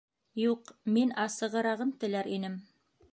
[0.43, 2.57] Юҡ, мин асығырағын теләр инем